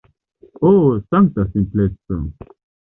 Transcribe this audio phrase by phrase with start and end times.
[0.61, 0.71] Ho
[1.11, 2.21] sankta simpleco!